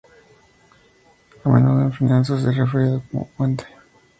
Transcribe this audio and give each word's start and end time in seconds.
A 1.45 1.49
menudo 1.49 1.83
en 1.83 1.93
finanzas, 1.93 2.43
es 2.43 2.57
referido 2.57 3.03
como 3.11 3.27
puente. 3.37 3.65